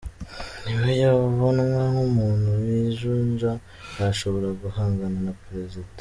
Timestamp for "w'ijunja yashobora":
2.63-4.47